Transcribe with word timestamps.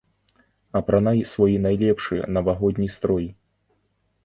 Апранай 0.79 1.19
свой 1.33 1.53
найлепшы 1.67 2.17
навагодні 2.37 2.91
строй! 2.99 3.31